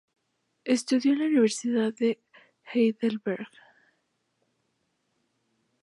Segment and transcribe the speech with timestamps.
[0.65, 2.19] Estudió en la Universidad de
[2.73, 3.49] Heidelberg.